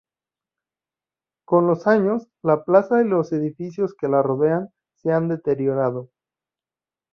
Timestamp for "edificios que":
3.33-4.07